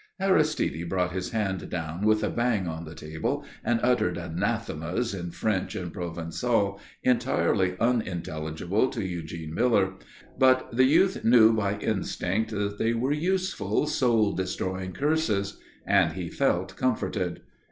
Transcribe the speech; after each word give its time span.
Aristide 0.19 0.89
brought 0.89 1.11
his 1.11 1.29
hand 1.29 1.69
down 1.69 2.07
with 2.07 2.23
a 2.23 2.29
bang 2.31 2.67
on 2.67 2.85
the 2.85 2.95
table 2.95 3.45
and 3.63 3.79
uttered 3.83 4.17
anathemas 4.17 5.13
in 5.13 5.29
French 5.29 5.75
and 5.75 5.93
Provençal 5.93 6.79
entirely 7.03 7.77
unintelligible 7.79 8.87
to 8.89 9.05
Eugene 9.05 9.53
Miller; 9.53 9.93
but 10.39 10.75
the 10.75 10.85
youth 10.85 11.23
knew 11.23 11.53
by 11.53 11.77
instinct 11.77 12.49
that 12.49 12.79
they 12.79 12.95
were 12.95 13.13
useful, 13.13 13.85
soul 13.85 14.33
destroying 14.33 14.91
curses 14.91 15.59
and 15.85 16.13
he 16.13 16.29
felt 16.29 16.75
comforted. 16.75 17.43